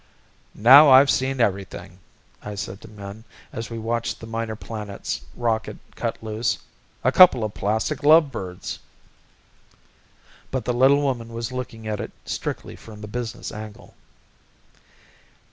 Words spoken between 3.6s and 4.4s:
we watched the